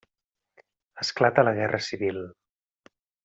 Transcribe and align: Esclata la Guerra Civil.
Esclata 1.03 1.45
la 1.47 1.53
Guerra 1.59 1.81
Civil. 1.91 2.19